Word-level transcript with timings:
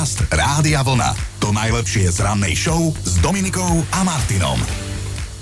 Podcast 0.00 0.32
Rádia 0.32 0.80
Vlna. 0.80 1.12
To 1.44 1.52
najlepšie 1.52 2.08
z 2.08 2.24
rannej 2.24 2.56
show 2.56 2.88
s 3.04 3.20
Dominikou 3.20 3.84
a 3.92 4.00
Martinom. 4.00 4.56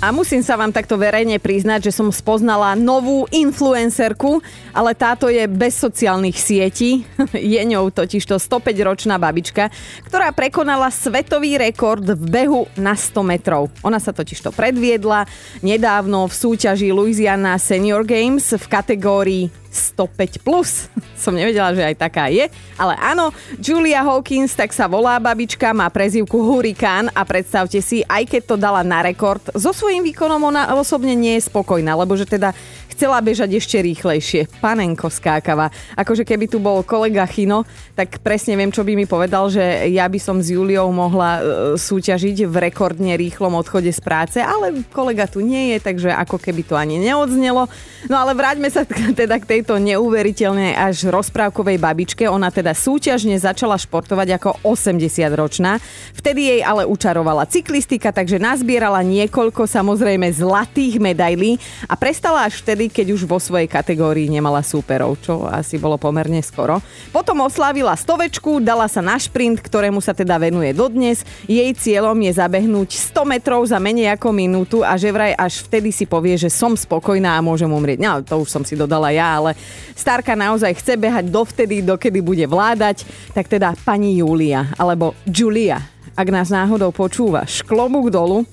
A 0.03 0.11
musím 0.11 0.43
sa 0.43 0.59
vám 0.59 0.75
takto 0.75 0.99
verejne 0.99 1.39
priznať, 1.39 1.87
že 1.87 1.95
som 1.95 2.11
spoznala 2.11 2.75
novú 2.75 3.23
influencerku, 3.31 4.43
ale 4.75 4.91
táto 4.99 5.31
je 5.31 5.47
bez 5.47 5.79
sociálnych 5.79 6.35
sietí. 6.35 7.07
Je 7.55 7.63
ňou 7.71 7.87
totižto 7.87 8.35
105-ročná 8.35 9.15
babička, 9.15 9.71
ktorá 10.11 10.35
prekonala 10.35 10.91
svetový 10.91 11.55
rekord 11.55 12.03
v 12.03 12.19
behu 12.19 12.67
na 12.75 12.99
100 12.99 13.15
metrov. 13.23 13.71
Ona 13.79 14.03
sa 14.03 14.11
totižto 14.11 14.51
predviedla 14.51 15.23
nedávno 15.63 16.27
v 16.27 16.35
súťaži 16.35 16.91
Louisiana 16.91 17.55
Senior 17.55 18.03
Games 18.03 18.43
v 18.43 18.65
kategórii 18.67 19.47
105+. 19.69 20.41
Plus. 20.41 20.89
Som 21.23 21.37
nevedela, 21.37 21.71
že 21.71 21.85
aj 21.85 21.95
taká 21.95 22.27
je. 22.27 22.49
Ale 22.75 22.93
áno, 22.97 23.29
Julia 23.61 24.01
Hawkins, 24.01 24.57
tak 24.57 24.73
sa 24.73 24.89
volá 24.89 25.21
babička, 25.21 25.71
má 25.71 25.87
prezývku 25.87 26.41
Hurikán 26.41 27.13
a 27.13 27.21
predstavte 27.23 27.79
si, 27.79 28.01
aj 28.09 28.25
keď 28.25 28.41
to 28.43 28.55
dala 28.57 28.81
na 28.81 29.05
rekord, 29.05 29.41
so 29.53 29.69
svojím 29.71 30.05
výkonom 30.09 30.41
ona 30.41 30.73
osobne 30.75 31.13
nie 31.13 31.37
je 31.37 31.47
spokojná, 31.47 31.93
lebo 31.93 32.17
že 32.17 32.25
teda 32.25 32.51
chcela 32.99 33.23
bežať 33.23 33.55
ešte 33.55 33.79
rýchlejšie. 33.79 34.59
Panenko 34.59 35.07
skákava. 35.07 35.71
Akože 35.95 36.27
keby 36.27 36.51
tu 36.51 36.59
bol 36.59 36.83
kolega 36.83 37.23
Chino, 37.23 37.63
tak 37.95 38.19
presne 38.19 38.59
viem, 38.59 38.75
čo 38.75 38.83
by 38.83 38.91
mi 38.91 39.07
povedal, 39.07 39.47
že 39.47 39.87
ja 39.87 40.03
by 40.03 40.19
som 40.19 40.43
s 40.43 40.51
Juliou 40.51 40.91
mohla 40.91 41.39
e, 41.39 41.41
súťažiť 41.79 42.43
v 42.43 42.55
rekordne 42.59 43.15
rýchlom 43.15 43.55
odchode 43.55 43.87
z 43.87 44.03
práce, 44.03 44.35
ale 44.43 44.83
kolega 44.91 45.31
tu 45.31 45.39
nie 45.39 45.71
je, 45.71 45.77
takže 45.79 46.11
ako 46.11 46.43
keby 46.43 46.67
to 46.67 46.75
ani 46.75 46.99
neodznelo. 46.99 47.71
No 48.11 48.15
ale 48.19 48.35
vráťme 48.35 48.67
sa 48.67 48.83
teda 49.23 49.39
k 49.39 49.47
tejto 49.47 49.79
neuveriteľnej 49.79 50.75
až 50.75 51.07
rozprávkovej 51.07 51.79
babičke. 51.79 52.27
Ona 52.27 52.51
teda 52.51 52.75
súťažne 52.75 53.39
začala 53.39 53.79
športovať 53.79 54.35
ako 54.35 54.59
80-ročná. 54.67 55.79
Vtedy 56.19 56.51
jej 56.51 56.61
ale 56.67 56.83
učarovala 56.83 57.47
cyklistika, 57.47 58.11
takže 58.11 58.43
nazbierala 58.43 58.99
niekoľko 59.07 59.71
samozrejme 59.71 60.27
zlatých 60.35 60.99
medailí 60.99 61.55
a 61.87 61.95
prestala 61.95 62.43
až 62.43 62.59
vtedy, 62.59 62.88
keď 62.89 63.15
už 63.15 63.29
vo 63.29 63.37
svojej 63.37 63.69
kategórii 63.69 64.27
nemala 64.27 64.65
súperov, 64.65 65.21
čo 65.21 65.47
asi 65.47 65.77
bolo 65.77 65.95
pomerne 65.95 66.41
skoro. 66.41 66.81
Potom 67.13 67.45
oslávila 67.45 67.95
stovečku, 67.95 68.59
dala 68.59 68.89
sa 68.89 68.99
na 68.99 69.15
šprint, 69.15 69.61
ktorému 69.61 70.01
sa 70.01 70.11
teda 70.11 70.41
venuje 70.41 70.73
dodnes. 70.75 71.23
Jej 71.47 71.71
cieľom 71.77 72.17
je 72.19 72.33
zabehnúť 72.35 72.89
100 73.13 73.23
metrov 73.29 73.61
za 73.63 73.77
menej 73.77 74.11
ako 74.17 74.33
minútu 74.33 74.77
a 74.81 74.97
že 74.97 75.13
vraj 75.13 75.37
až 75.37 75.63
vtedy 75.63 75.93
si 75.93 76.09
povie, 76.09 76.35
že 76.35 76.49
som 76.49 76.73
spokojná 76.73 77.37
a 77.37 77.45
môžem 77.45 77.69
umrieť. 77.69 77.99
No, 78.01 78.19
to 78.25 78.41
už 78.41 78.49
som 78.49 78.63
si 78.65 78.73
dodala 78.73 79.13
ja, 79.13 79.37
ale 79.39 79.53
Starka 79.93 80.33
naozaj 80.33 80.75
chce 80.81 80.97
behať 80.97 81.29
dovtedy, 81.29 81.85
dokedy 81.85 82.19
bude 82.25 82.49
vládať. 82.49 83.05
Tak 83.37 83.45
teda 83.45 83.77
pani 83.85 84.17
Julia, 84.17 84.73
alebo 84.75 85.13
Julia, 85.29 85.79
ak 86.17 86.27
nás 86.33 86.49
náhodou 86.49 86.89
počúvaš, 86.89 87.61
klobúk 87.63 88.09
dolu 88.09 88.43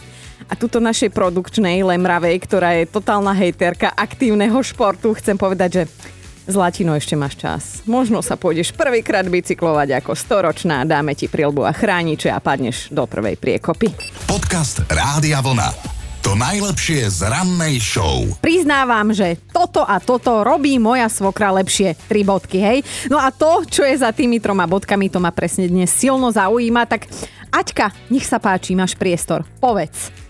a 0.46 0.54
tuto 0.54 0.78
našej 0.78 1.10
produkčnej 1.10 1.82
Lemravej, 1.82 2.36
ktorá 2.46 2.78
je 2.78 2.86
totálna 2.86 3.34
hejterka 3.34 3.90
aktívneho 3.90 4.58
športu, 4.62 5.14
chcem 5.18 5.34
povedať, 5.34 5.70
že 5.70 5.84
Zlatino, 6.46 6.94
ešte 6.94 7.18
máš 7.18 7.34
čas. 7.34 7.62
Možno 7.90 8.22
sa 8.22 8.38
pôjdeš 8.38 8.70
prvýkrát 8.70 9.26
bicyklovať 9.26 9.98
ako 9.98 10.14
storočná, 10.14 10.86
dáme 10.86 11.18
ti 11.18 11.26
prilbu 11.26 11.66
a 11.66 11.74
chrániče 11.74 12.30
a 12.30 12.38
padneš 12.38 12.94
do 12.94 13.02
prvej 13.02 13.34
priekopy. 13.34 13.90
Podcast 14.30 14.86
Rádia 14.86 15.42
Vlna. 15.42 15.98
To 16.22 16.34
najlepšie 16.34 17.06
z 17.06 17.26
rannej 17.26 17.78
show. 17.78 18.26
Priznávam, 18.42 19.14
že 19.14 19.38
toto 19.50 19.82
a 19.86 20.02
toto 20.02 20.42
robí 20.42 20.74
moja 20.78 21.06
svokra 21.06 21.54
lepšie. 21.54 21.94
Tri 22.10 22.26
bodky, 22.26 22.58
hej? 22.58 22.78
No 23.06 23.18
a 23.18 23.30
to, 23.30 23.62
čo 23.66 23.86
je 23.86 23.94
za 23.94 24.10
tými 24.10 24.42
troma 24.42 24.66
bodkami, 24.66 25.06
to 25.06 25.22
ma 25.22 25.30
presne 25.30 25.70
dnes 25.70 25.90
silno 25.90 26.30
zaujíma, 26.34 26.82
tak 26.86 27.06
Aťka, 27.56 27.94
nech 28.10 28.26
sa 28.26 28.42
páči, 28.42 28.74
máš 28.74 28.98
priestor. 28.98 29.46
Povedz. 29.62 30.25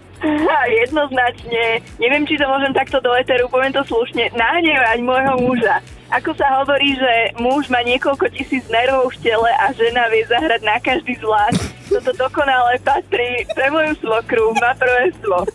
Jednoznačne, 0.67 1.83
neviem, 2.03 2.27
či 2.27 2.39
to 2.39 2.47
môžem 2.47 2.75
takto 2.75 2.99
do 2.99 3.15
eteru, 3.15 3.47
poviem 3.47 3.75
to 3.75 3.83
slušne, 3.87 4.31
nahnevať 4.35 4.99
môjho 5.03 5.35
muža. 5.43 5.79
Ako 6.07 6.39
sa 6.39 6.63
hovorí, 6.63 6.95
že 6.95 7.35
muž 7.43 7.67
má 7.67 7.83
niekoľko 7.83 8.31
tisíc 8.31 8.63
nervov 8.71 9.11
v 9.11 9.27
tele 9.27 9.51
a 9.51 9.75
žena 9.75 10.07
vie 10.07 10.23
zahrať 10.31 10.63
na 10.63 10.79
každý 10.79 11.19
zvlášť. 11.19 11.91
Toto 11.91 12.15
dokonale 12.15 12.79
patrí 12.87 13.43
pre 13.51 13.67
moju 13.75 13.93
svokru, 13.99 14.55
má 14.63 14.71
prvenstvo. 14.79 15.47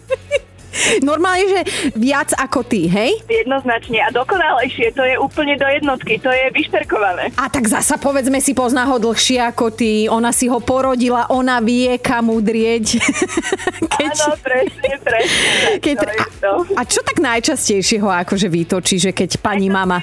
Normálne, 1.01 1.45
že 1.47 1.61
viac 1.95 2.33
ako 2.35 2.65
ty, 2.65 2.87
hej? 2.87 3.21
Jednoznačne 3.27 4.01
a 4.03 4.09
dokonalejšie, 4.11 4.93
to 4.95 5.03
je 5.05 5.15
úplne 5.17 5.55
do 5.57 5.67
jednotky, 5.67 6.17
to 6.17 6.29
je 6.29 6.51
vyšperkované. 6.53 7.33
A 7.37 7.47
tak 7.47 7.67
zasa 7.67 7.97
povedzme 8.01 8.41
si, 8.43 8.51
pozná 8.51 8.85
ho 8.89 8.97
dlhšie 8.97 9.41
ako 9.41 9.73
ty, 9.73 10.07
ona 10.11 10.33
si 10.33 10.49
ho 10.51 10.59
porodila, 10.59 11.29
ona 11.31 11.61
vie 11.63 11.97
kam 12.01 12.29
udrieť. 12.33 12.99
Keď... 13.97 14.13
Áno, 14.17 14.35
presne, 14.41 14.91
presne. 15.01 15.79
Keď... 15.79 15.97
A, 16.01 16.81
a 16.81 16.81
čo 16.87 17.01
tak 17.05 17.21
najčastejšie 17.21 18.01
ho 18.01 18.09
akože 18.09 18.47
vytočí, 18.49 18.97
že 18.97 19.11
keď 19.11 19.39
pani 19.39 19.69
mama... 19.69 20.01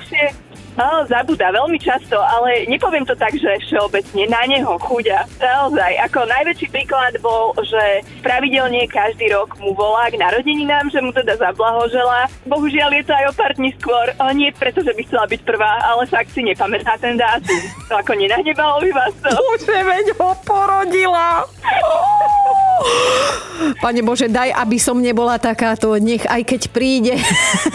No, 0.79 1.03
zabúda 1.11 1.51
veľmi 1.51 1.75
často, 1.83 2.15
ale 2.15 2.63
nepoviem 2.71 3.03
to 3.03 3.19
tak, 3.19 3.35
že 3.35 3.51
všeobecne 3.67 4.31
na 4.31 4.47
neho 4.47 4.79
chuďa. 4.79 5.27
Naozaj, 5.43 6.07
ako 6.07 6.23
najväčší 6.31 6.71
príklad 6.71 7.19
bol, 7.19 7.51
že 7.67 8.07
pravidelne 8.23 8.87
každý 8.87 9.27
rok 9.35 9.59
mu 9.59 9.75
volá 9.75 10.07
k 10.07 10.23
narodeninám, 10.23 10.87
že 10.95 11.03
mu 11.03 11.11
teda 11.11 11.35
zablahožela. 11.35 12.31
Bohužiaľ 12.47 12.95
je 12.95 13.05
to 13.11 13.13
aj 13.13 13.25
o 13.27 13.33
pár 13.35 13.53
dní 13.59 13.75
skôr, 13.75 14.07
nie 14.39 14.55
preto, 14.55 14.79
že 14.87 14.95
by 14.95 15.03
chcela 15.03 15.27
byť 15.27 15.41
prvá, 15.43 15.83
ale 15.83 16.07
fakt 16.07 16.31
si 16.31 16.47
nepamätá 16.47 16.95
ten 17.03 17.19
dátum. 17.19 17.59
To 17.91 17.99
ako 17.99 18.15
nenahnevalo 18.15 18.79
by 18.79 18.91
vás 18.95 19.15
to. 19.19 19.35
Bože, 19.35 19.79
veď 19.83 20.07
ho 20.15 20.31
porodila. 20.47 21.43
Pane 23.85 24.01
Bože, 24.07 24.31
daj, 24.31 24.55
aby 24.55 24.79
som 24.79 24.99
nebola 24.99 25.39
takáto, 25.39 25.95
nech 25.99 26.23
aj 26.27 26.43
keď 26.47 26.63
príde 26.71 27.15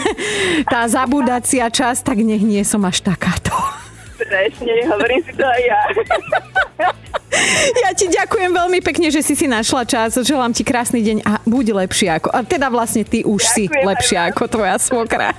tá 0.72 0.88
zabudacia 0.88 1.68
čas, 1.68 2.00
tak 2.00 2.20
nech 2.20 2.40
nie 2.40 2.62
som 2.64 2.80
až 2.84 3.04
takáto. 3.04 3.52
Presne, 4.14 4.72
hovorím 4.88 5.20
si 5.26 5.32
to 5.34 5.44
aj 5.44 5.62
ja. 5.62 5.80
Ja 7.82 7.90
ti 7.90 8.06
ďakujem 8.06 8.54
veľmi 8.54 8.78
pekne, 8.78 9.10
že 9.10 9.20
si 9.20 9.34
si 9.34 9.50
našla 9.50 9.82
čas. 9.84 10.14
Želám 10.14 10.54
ti 10.54 10.62
krásny 10.62 11.02
deň 11.02 11.18
a 11.26 11.42
buď 11.42 11.84
lepšia 11.84 12.22
ako... 12.22 12.30
A 12.30 12.46
teda 12.46 12.70
vlastne 12.70 13.02
ty 13.02 13.26
už 13.26 13.42
ďakujem 13.42 13.50
si 13.50 13.64
lepšia 13.66 14.30
ako 14.30 14.46
tvoja 14.46 14.78
svokra. 14.78 15.34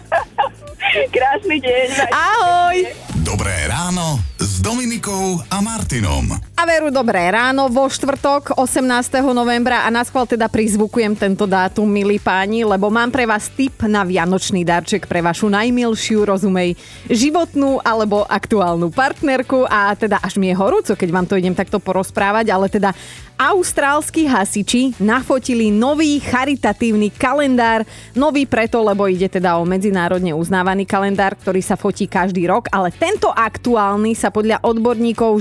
Krásny 1.15 1.57
deň. 1.63 1.87
Ahoj. 2.11 2.77
Dobré 3.25 3.55
ráno 3.71 4.19
s 4.37 4.61
Dominikou 4.95 5.43
a 5.51 5.59
Martinom. 5.59 6.39
A 6.55 6.63
veru, 6.63 6.87
dobré 6.87 7.27
ráno 7.27 7.67
vo 7.67 7.83
štvrtok 7.83 8.55
18. 8.55 9.27
novembra 9.35 9.83
a 9.83 9.91
naskval 9.91 10.23
teda 10.23 10.47
prizvukujem 10.47 11.19
tento 11.19 11.43
dátum, 11.43 11.83
milí 11.83 12.15
páni, 12.15 12.63
lebo 12.63 12.87
mám 12.87 13.11
pre 13.11 13.27
vás 13.27 13.51
tip 13.51 13.75
na 13.91 14.07
vianočný 14.07 14.63
darček 14.63 15.03
pre 15.03 15.19
vašu 15.19 15.51
najmilšiu, 15.51 16.23
rozumej, 16.23 16.79
životnú 17.11 17.83
alebo 17.83 18.23
aktuálnu 18.23 18.87
partnerku 18.87 19.67
a 19.67 19.91
teda 19.99 20.23
až 20.23 20.39
mi 20.39 20.47
je 20.47 20.55
horúco, 20.55 20.95
keď 20.95 21.09
vám 21.11 21.27
to 21.27 21.35
idem 21.35 21.51
takto 21.51 21.75
porozprávať, 21.83 22.55
ale 22.55 22.71
teda 22.71 22.95
austrálsky 23.35 24.31
hasiči 24.31 24.95
nafotili 25.03 25.67
nový 25.67 26.23
charitatívny 26.23 27.11
kalendár. 27.11 27.83
Nový 28.15 28.47
preto, 28.47 28.79
lebo 28.79 29.11
ide 29.11 29.27
teda 29.27 29.59
o 29.59 29.67
medzinárodne 29.67 30.31
uznávaný 30.31 30.87
kalendár, 30.87 31.35
ktorý 31.35 31.59
sa 31.59 31.75
fotí 31.75 32.07
každý 32.07 32.47
rok, 32.47 32.71
ale 32.71 32.95
tento 32.95 33.27
aktuálny 33.27 34.15
sa 34.15 34.31
podľa 34.31 34.63
odborníkov, 34.63 34.84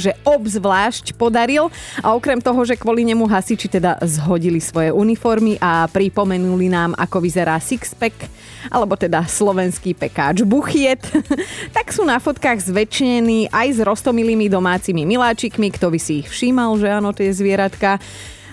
že 0.02 0.16
obzvlášť 0.26 1.14
podaril 1.14 1.70
a 2.02 2.18
okrem 2.18 2.42
toho, 2.42 2.66
že 2.66 2.74
kvôli 2.74 3.06
nemu 3.06 3.22
hasiči 3.30 3.70
teda 3.78 4.02
zhodili 4.02 4.58
svoje 4.58 4.90
uniformy 4.90 5.54
a 5.62 5.86
pripomenuli 5.86 6.66
nám, 6.66 6.98
ako 6.98 7.22
vyzerá 7.22 7.62
sixpack, 7.62 8.26
alebo 8.72 8.98
teda 8.98 9.22
slovenský 9.22 9.94
pekáč 9.94 10.42
buchiet, 10.42 11.04
tak 11.76 11.94
sú 11.94 12.02
na 12.02 12.18
fotkách 12.18 12.74
zväčšení 12.74 13.54
aj 13.54 13.68
s 13.76 13.80
rostomilými 13.84 14.50
domácimi 14.50 15.06
miláčikmi, 15.06 15.70
kto 15.70 15.94
by 15.94 15.98
si 16.00 16.24
ich 16.24 16.28
všímal, 16.32 16.74
že 16.80 16.88
áno, 16.90 17.14
tie 17.14 17.30
zvieratka 17.30 17.84
Slovenska. 17.84 17.98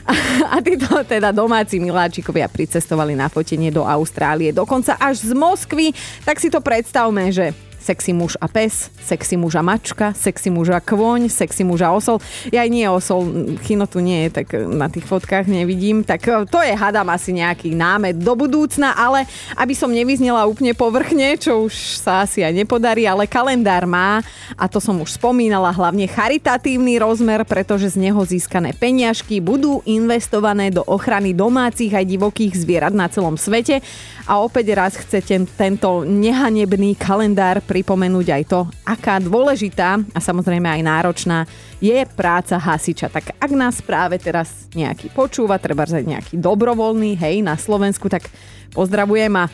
A 0.54 0.58
títo 0.66 0.90
teda 1.06 1.30
domáci 1.30 1.78
miláčikovia 1.78 2.50
pricestovali 2.50 3.14
na 3.14 3.30
fotenie 3.30 3.70
do 3.70 3.86
Austrálie, 3.86 4.50
dokonca 4.50 4.98
až 4.98 5.22
z 5.22 5.32
Moskvy. 5.38 5.94
Tak 6.26 6.42
si 6.42 6.50
to 6.50 6.58
predstavme, 6.58 7.30
že 7.30 7.54
sexy 7.82 8.14
muž 8.14 8.38
a 8.38 8.46
pes, 8.46 8.94
sexy 9.02 9.36
muž 9.36 9.58
a 9.58 9.66
mačka, 9.66 10.14
sexy 10.14 10.54
muž 10.54 10.70
a 10.70 10.80
kvoň, 10.80 11.28
sexy 11.34 11.66
muž 11.66 11.82
a 11.82 11.90
osol. 11.90 12.22
Ja 12.54 12.62
aj 12.62 12.70
nie 12.70 12.86
osol, 12.86 13.58
chino 13.66 13.90
tu 13.90 13.98
nie 14.00 14.30
je, 14.30 14.42
tak 14.42 14.54
na 14.54 14.86
tých 14.88 15.10
fotkách 15.10 15.50
nevidím. 15.50 16.06
Tak 16.06 16.22
e, 16.30 16.46
to 16.46 16.62
je, 16.62 16.78
hadám, 16.78 17.10
asi 17.10 17.34
nejaký 17.34 17.74
námet 17.74 18.22
do 18.22 18.38
budúcna, 18.38 18.94
ale 18.94 19.26
aby 19.58 19.74
som 19.74 19.90
nevyznela 19.90 20.46
úplne 20.46 20.78
povrchne, 20.78 21.36
čo 21.42 21.66
už 21.66 21.98
sa 21.98 22.22
asi 22.22 22.46
aj 22.46 22.54
nepodarí, 22.54 23.10
ale 23.10 23.26
kalendár 23.26 23.90
má, 23.90 24.22
a 24.54 24.70
to 24.70 24.78
som 24.78 25.02
už 25.02 25.18
spomínala, 25.18 25.74
hlavne 25.74 26.06
charitatívny 26.06 27.02
rozmer, 27.02 27.42
pretože 27.44 27.98
z 27.98 28.10
neho 28.10 28.22
získané 28.22 28.78
peniažky 28.78 29.42
budú 29.42 29.82
investované 29.90 30.70
do 30.70 30.86
ochrany 30.86 31.34
domácich 31.34 31.90
aj 31.90 32.06
divokých 32.06 32.54
zvierat 32.54 32.94
na 32.94 33.10
celom 33.10 33.36
svete. 33.40 33.82
A 34.30 34.40
opäť 34.40 34.78
raz 34.78 34.94
chcete 34.96 35.50
tento 35.58 36.06
nehanebný 36.06 36.94
kalendár 36.96 37.60
pripomenúť 37.72 38.28
aj 38.36 38.44
to, 38.52 38.60
aká 38.84 39.24
dôležitá 39.24 39.96
a 40.12 40.20
samozrejme 40.20 40.68
aj 40.68 40.82
náročná 40.84 41.48
je 41.80 42.04
práca 42.04 42.60
hasiča. 42.60 43.08
Tak 43.08 43.40
ak 43.40 43.52
nás 43.56 43.80
práve 43.80 44.20
teraz 44.20 44.68
nejaký 44.76 45.08
počúva, 45.16 45.56
treba 45.56 45.88
nejaký 45.88 46.36
dobrovoľný, 46.36 47.16
hej, 47.16 47.40
na 47.40 47.56
Slovensku, 47.56 48.12
tak 48.12 48.28
pozdravujem 48.76 49.32
a 49.40 49.48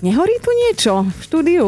nehorí 0.00 0.40
tu 0.40 0.48
niečo 0.56 1.04
v 1.04 1.20
štúdiu? 1.20 1.64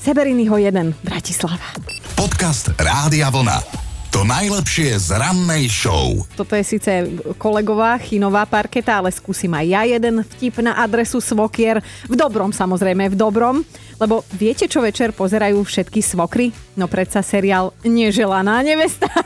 Seberiniho 0.00 0.56
1, 0.56 1.04
Bratislava. 1.04 1.68
Podcast 2.16 2.72
Rádia 2.80 3.28
Vlna. 3.28 3.83
To 4.14 4.22
najlepšie 4.22 4.94
z 4.94 5.18
rannej 5.18 5.66
show. 5.66 6.22
Toto 6.38 6.54
je 6.54 6.62
síce 6.62 7.02
kolegová 7.34 7.98
chinová 7.98 8.46
parketa, 8.46 9.02
ale 9.02 9.10
skúsim 9.10 9.50
aj 9.50 9.66
ja 9.66 9.82
jeden 9.90 10.22
vtip 10.22 10.62
na 10.62 10.78
adresu 10.78 11.18
Svokier. 11.18 11.82
V 12.06 12.14
dobrom 12.14 12.54
samozrejme, 12.54 13.10
v 13.10 13.18
dobrom. 13.18 13.66
Lebo 13.98 14.26
viete, 14.34 14.66
čo 14.66 14.82
večer 14.82 15.14
pozerajú 15.14 15.62
všetky 15.62 16.02
svokry? 16.02 16.50
No 16.74 16.90
predsa 16.90 17.22
seriál 17.22 17.70
Neželaná 17.86 18.62
nevesta. 18.62 19.10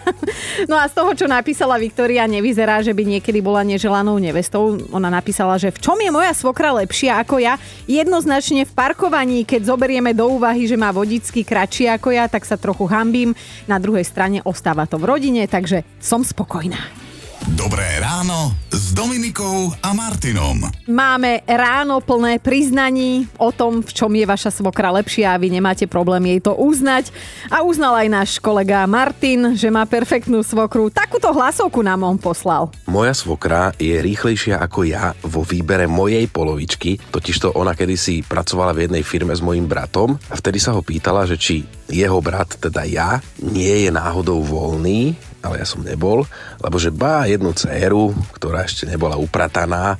No 0.68 0.74
a 0.74 0.90
z 0.90 0.94
toho, 0.98 1.14
čo 1.14 1.26
napísala 1.30 1.78
Viktória, 1.80 2.26
nevyzerá, 2.26 2.82
že 2.82 2.92
by 2.92 3.16
niekedy 3.16 3.38
bola 3.38 3.62
neželanou 3.62 4.18
nevestou. 4.18 4.76
Ona 4.90 5.06
napísala, 5.08 5.54
že 5.56 5.70
v 5.70 5.78
čom 5.80 5.96
je 5.96 6.10
moja 6.10 6.34
svokra 6.34 6.74
lepšia 6.74 7.16
ako 7.22 7.38
ja? 7.40 7.56
Jednoznačne 7.86 8.66
v 8.66 8.72
parkovaní, 8.74 9.46
keď 9.46 9.70
zoberieme 9.72 10.12
do 10.12 10.28
úvahy, 10.28 10.66
že 10.66 10.74
má 10.74 10.90
vodicky 10.90 11.46
kratšie 11.46 11.94
ako 11.94 12.10
ja, 12.10 12.26
tak 12.26 12.42
sa 12.44 12.58
trochu 12.58 12.90
hambím. 12.90 13.32
Na 13.70 13.78
druhej 13.78 14.04
strane 14.04 14.42
ostáva 14.44 14.77
to 14.84 15.00
v 15.00 15.08
rodine, 15.08 15.48
takže 15.48 15.82
som 15.98 16.20
spokojná. 16.20 17.08
Dobré 17.54 18.02
ráno 18.02 18.50
s 18.68 18.90
Dominikou 18.90 19.70
a 19.78 19.94
Martinom. 19.94 20.58
Máme 20.90 21.46
ráno 21.46 22.02
plné 22.02 22.42
priznaní 22.42 23.30
o 23.38 23.54
tom, 23.54 23.78
v 23.80 23.94
čom 23.94 24.10
je 24.10 24.26
vaša 24.26 24.50
svokra 24.50 24.90
lepšia 24.90 25.32
a 25.32 25.40
vy 25.40 25.54
nemáte 25.54 25.86
problém 25.86 26.34
jej 26.34 26.40
to 26.42 26.52
uznať. 26.58 27.14
A 27.46 27.62
uznal 27.62 27.94
aj 27.94 28.08
náš 28.10 28.30
kolega 28.42 28.82
Martin, 28.90 29.54
že 29.54 29.70
má 29.70 29.86
perfektnú 29.86 30.42
svokru. 30.42 30.90
Takúto 30.90 31.30
hlasovku 31.30 31.78
nám 31.78 32.02
on 32.02 32.18
poslal. 32.18 32.74
Moja 32.90 33.14
svokra 33.14 33.70
je 33.78 33.96
rýchlejšia 33.96 34.58
ako 34.58 34.84
ja 34.84 35.14
vo 35.22 35.46
výbere 35.46 35.86
mojej 35.86 36.26
polovičky, 36.26 36.98
totižto 37.14 37.54
ona 37.54 37.78
kedysi 37.78 38.26
pracovala 38.26 38.74
v 38.74 38.90
jednej 38.90 39.06
firme 39.06 39.30
s 39.30 39.40
mojim 39.40 39.70
bratom 39.70 40.18
a 40.28 40.34
vtedy 40.34 40.58
sa 40.58 40.74
ho 40.74 40.82
pýtala, 40.82 41.22
že 41.22 41.38
či 41.38 41.77
jeho 41.88 42.18
brat, 42.20 42.60
teda 42.60 42.84
ja, 42.84 43.18
nie 43.40 43.88
je 43.88 43.90
náhodou 43.90 44.44
voľný 44.44 45.16
ale 45.42 45.62
ja 45.62 45.66
som 45.66 45.86
nebol, 45.86 46.26
lebo 46.58 46.76
že 46.82 46.90
bá 46.90 47.24
jednu 47.30 47.54
dceru, 47.54 48.10
ktorá 48.34 48.66
ešte 48.66 48.90
nebola 48.90 49.14
uprataná, 49.14 49.94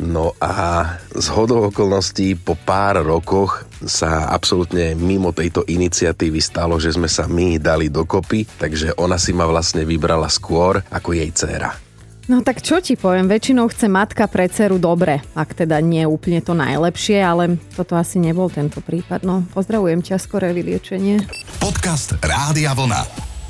no 0.00 0.32
a 0.40 0.84
z 1.12 1.26
hodou 1.34 1.68
okolností 1.68 2.38
po 2.38 2.56
pár 2.56 3.04
rokoch 3.04 3.68
sa 3.84 4.32
absolútne 4.32 4.96
mimo 4.96 5.30
tejto 5.36 5.66
iniciatívy 5.68 6.40
stalo, 6.40 6.80
že 6.80 6.94
sme 6.94 7.10
sa 7.10 7.28
my 7.28 7.60
dali 7.60 7.92
dokopy, 7.92 8.48
takže 8.58 8.96
ona 8.96 9.20
si 9.20 9.36
ma 9.36 9.44
vlastne 9.44 9.84
vybrala 9.84 10.32
skôr 10.32 10.80
ako 10.88 11.12
jej 11.12 11.30
dcéra. 11.30 11.87
No 12.28 12.44
tak 12.44 12.60
čo 12.60 12.76
ti 12.84 12.92
poviem, 12.92 13.24
väčšinou 13.24 13.72
chce 13.72 13.88
matka 13.88 14.28
pre 14.28 14.52
dceru 14.52 14.76
dobre, 14.76 15.24
ak 15.32 15.64
teda 15.64 15.80
nie 15.80 16.04
úplne 16.04 16.44
to 16.44 16.52
najlepšie, 16.52 17.24
ale 17.24 17.56
toto 17.72 17.96
asi 17.96 18.20
nebol 18.20 18.52
tento 18.52 18.84
prípad. 18.84 19.24
No, 19.24 19.48
pozdravujem 19.56 20.04
ťa, 20.04 20.20
skoré 20.20 20.52
vyliečenie. 20.52 21.24
Podcast 21.56 22.20
Rádia 22.20 22.76
Vlna. 22.76 23.00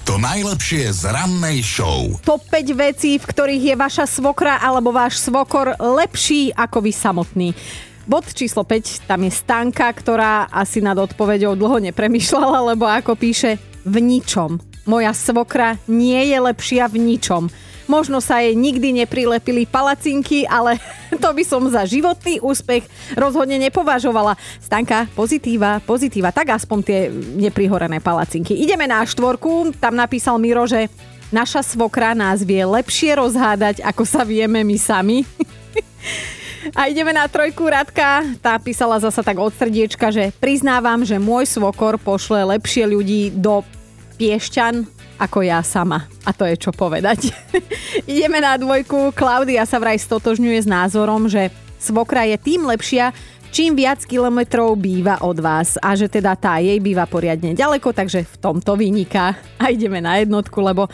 To 0.06 0.14
najlepšie 0.22 0.94
z 0.94 1.10
rannej 1.10 1.58
show. 1.58 2.22
Top 2.22 2.46
5 2.54 2.70
vecí, 2.78 3.18
v 3.18 3.26
ktorých 3.26 3.74
je 3.74 3.74
vaša 3.74 4.06
svokra 4.06 4.62
alebo 4.62 4.94
váš 4.94 5.26
svokor 5.26 5.74
lepší 5.74 6.54
ako 6.54 6.78
vy 6.78 6.92
samotný. 6.94 7.48
Bod 8.06 8.30
číslo 8.30 8.62
5, 8.62 9.10
tam 9.10 9.26
je 9.26 9.32
Stanka, 9.34 9.90
ktorá 9.90 10.46
asi 10.54 10.78
nad 10.78 10.94
odpovedou 10.94 11.58
dlho 11.58 11.82
nepremýšľala, 11.90 12.62
lebo 12.70 12.86
ako 12.86 13.18
píše, 13.18 13.58
v 13.82 13.98
ničom. 13.98 14.62
Moja 14.86 15.10
svokra 15.10 15.82
nie 15.90 16.30
je 16.30 16.38
lepšia 16.38 16.86
v 16.86 17.02
ničom. 17.02 17.50
Možno 17.88 18.20
sa 18.20 18.44
jej 18.44 18.52
nikdy 18.52 19.02
neprilepili 19.02 19.64
palacinky, 19.64 20.44
ale 20.44 20.76
to 21.24 21.28
by 21.32 21.42
som 21.42 21.64
za 21.72 21.88
životný 21.88 22.38
úspech 22.44 22.84
rozhodne 23.16 23.56
nepovažovala. 23.56 24.36
Stanka, 24.60 25.08
pozitíva, 25.16 25.80
pozitíva, 25.82 26.28
tak 26.30 26.52
aspoň 26.52 26.78
tie 26.84 27.08
neprihorené 27.40 28.04
palacinky. 28.04 28.54
Ideme 28.60 28.84
na 28.84 29.00
štvorku, 29.02 29.72
tam 29.80 29.96
napísal 29.96 30.36
Miro, 30.36 30.68
že 30.68 30.92
naša 31.32 31.64
svokra 31.64 32.12
nás 32.12 32.44
vie 32.44 32.60
lepšie 32.60 33.16
rozhádať, 33.16 33.80
ako 33.80 34.04
sa 34.04 34.22
vieme 34.22 34.60
my 34.60 34.76
sami. 34.76 35.24
A 36.74 36.90
ideme 36.90 37.14
na 37.14 37.24
trojku 37.30 37.64
Radka. 37.64 38.26
Tá 38.42 38.58
písala 38.60 39.00
zasa 39.00 39.22
tak 39.22 39.38
od 39.40 39.54
srdiečka, 39.54 40.10
že 40.12 40.34
priznávam, 40.36 41.00
že 41.06 41.16
môj 41.16 41.48
svokor 41.48 41.96
pošle 41.96 42.44
lepšie 42.58 42.84
ľudí 42.84 43.32
do 43.32 43.64
Piešťan 44.18 44.82
ako 45.18 45.46
ja 45.46 45.62
sama. 45.62 46.06
A 46.26 46.34
to 46.34 46.42
je 46.46 46.58
čo 46.58 46.74
povedať. 46.74 47.30
Ideme 48.10 48.42
na 48.42 48.58
dvojku. 48.58 49.14
Klaudia 49.14 49.62
sa 49.66 49.78
vraj 49.78 49.98
stotožňuje 49.98 50.58
s 50.58 50.66
názorom, 50.66 51.30
že 51.30 51.54
svokra 51.78 52.26
je 52.26 52.38
tým 52.38 52.66
lepšia, 52.66 53.14
čím 53.54 53.78
viac 53.78 54.02
kilometrov 54.02 54.74
býva 54.78 55.22
od 55.22 55.38
vás 55.38 55.78
a 55.78 55.94
že 55.94 56.10
teda 56.10 56.34
tá 56.34 56.58
jej 56.58 56.78
býva 56.82 57.06
poriadne 57.06 57.54
ďaleko, 57.54 57.94
takže 57.94 58.26
v 58.26 58.36
tomto 58.38 58.74
vyniká. 58.74 59.38
A 59.62 59.70
ideme 59.70 60.02
na 60.02 60.18
jednotku, 60.18 60.58
lebo 60.62 60.90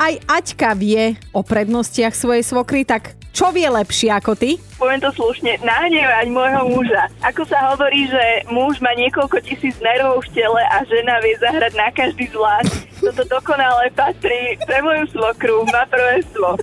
aj 0.00 0.20
Aťka 0.24 0.72
vie 0.72 1.16
o 1.36 1.44
prednostiach 1.44 2.16
svojej 2.16 2.44
svokry, 2.44 2.88
tak 2.88 3.20
čo 3.32 3.48
vie 3.48 3.64
lepšie 3.64 4.12
ako 4.12 4.36
ty? 4.36 4.60
Poviem 4.76 5.00
to 5.00 5.10
slušne, 5.16 5.56
nahnevať 5.64 6.28
môjho 6.28 6.62
muža. 6.68 7.08
Ako 7.24 7.48
sa 7.48 7.72
hovorí, 7.72 8.04
že 8.04 8.44
muž 8.52 8.76
má 8.84 8.92
niekoľko 8.92 9.40
tisíc 9.40 9.72
nervov 9.80 10.20
v 10.28 10.36
tele 10.36 10.62
a 10.68 10.84
žena 10.84 11.16
vie 11.24 11.34
zahrať 11.40 11.72
na 11.72 11.88
každý 11.90 12.28
zvlášť. 12.28 12.72
Toto 13.00 13.24
dokonale 13.26 13.88
patrí 13.96 14.60
pre 14.62 14.78
moju 14.84 15.04
svokru, 15.10 15.64
má 15.72 15.88
prvenstvo. 15.88 16.60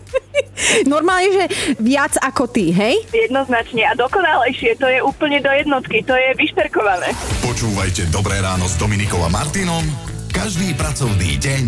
Normálne, 0.94 1.30
že 1.34 1.46
viac 1.82 2.16
ako 2.22 2.48
ty, 2.48 2.70
hej? 2.70 3.02
Jednoznačne 3.12 3.90
a 3.90 3.98
dokonalejšie, 3.98 4.78
to 4.78 4.88
je 4.88 5.02
úplne 5.02 5.42
do 5.42 5.52
jednotky, 5.52 6.06
to 6.06 6.14
je 6.14 6.30
vyšperkované. 6.38 7.12
Počúvajte 7.44 8.08
Dobré 8.14 8.40
ráno 8.40 8.70
s 8.70 8.78
Dominikou 8.78 9.20
a 9.26 9.30
Martinom 9.34 9.84
každý 10.30 10.72
pracovný 10.78 11.36
deň 11.42 11.66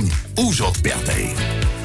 už 0.48 0.64
od 0.64 0.76
5. 0.80 1.81